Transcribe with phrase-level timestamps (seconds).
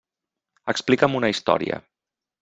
[0.71, 1.77] Explica'm una història.